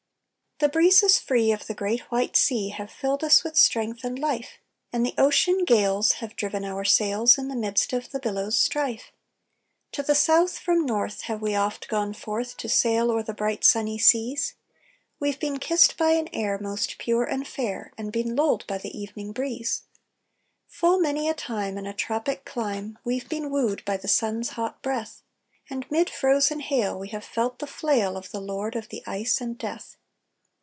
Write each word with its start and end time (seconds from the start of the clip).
The 0.63 0.69
breezes 0.69 1.17
free 1.17 1.51
of 1.51 1.65
the 1.65 1.73
great 1.73 2.01
white 2.11 2.35
sea 2.37 2.69
Have 2.69 2.91
filled 2.91 3.23
us 3.23 3.43
with 3.43 3.57
strength 3.57 4.03
and 4.03 4.19
life; 4.19 4.59
And 4.93 5.03
the 5.03 5.15
ocean 5.17 5.65
gales 5.65 6.11
have 6.11 6.35
driven 6.35 6.63
our 6.63 6.85
sails 6.85 7.39
In 7.39 7.47
the 7.47 7.55
midst 7.55 7.93
of 7.93 8.11
the 8.11 8.19
billows' 8.19 8.59
strife. 8.59 9.11
To 9.93 10.03
the 10.03 10.13
South 10.13 10.59
from 10.59 10.85
North 10.85 11.21
have 11.21 11.41
we 11.41 11.55
oft 11.55 11.87
gone 11.87 12.13
forth 12.13 12.57
To 12.57 12.69
sail 12.69 13.09
o'er 13.09 13.23
the 13.23 13.33
bright 13.33 13.63
sunny 13.65 13.97
seas; 13.97 14.53
We've 15.19 15.39
been 15.39 15.57
kissed 15.57 15.97
by 15.97 16.11
an 16.11 16.27
air 16.31 16.59
most 16.61 16.99
pure 16.99 17.23
and 17.23 17.47
fair, 17.47 17.91
And 17.97 18.11
been 18.11 18.35
lulled 18.35 18.67
by 18.67 18.77
the 18.77 18.95
evening 18.95 19.31
breeze. 19.31 19.85
Full 20.67 20.99
many 20.99 21.27
a 21.27 21.33
time, 21.33 21.75
in 21.79 21.87
a 21.87 21.93
tropic 21.95 22.45
clime, 22.45 22.99
We've 23.03 23.27
been 23.27 23.49
wooed 23.49 23.83
by 23.83 23.97
the 23.97 24.07
sun's 24.07 24.49
hot 24.49 24.83
breath, 24.83 25.23
And 25.71 25.89
mid 25.89 26.07
frozen 26.07 26.59
hail 26.59 26.99
we 26.99 27.07
have 27.07 27.25
felt 27.25 27.57
the 27.57 27.65
flail 27.65 28.15
Of 28.15 28.29
the 28.29 28.39
Lord 28.39 28.75
of 28.75 28.89
the 28.89 29.01
Ice 29.07 29.41
and 29.41 29.57
Death. 29.57 29.97